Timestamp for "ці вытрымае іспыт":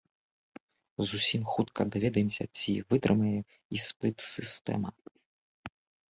2.61-4.17